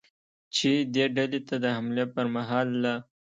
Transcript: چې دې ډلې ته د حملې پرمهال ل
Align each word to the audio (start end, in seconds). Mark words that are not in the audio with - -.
چې 0.55 0.71
دې 0.93 1.05
ډلې 1.15 1.39
ته 1.47 1.55
د 1.63 1.65
حملې 1.75 2.05
پرمهال 2.13 2.67
ل 2.81 2.83